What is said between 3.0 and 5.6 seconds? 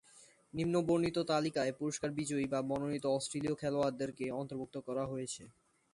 অস্ট্রেলীয় খেলোয়াড়দেরকে অন্তর্ভুক্ত করা হয়েছে।